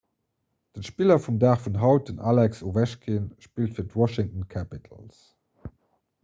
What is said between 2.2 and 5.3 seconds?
alex ovechkin spillt fir d'washington capitals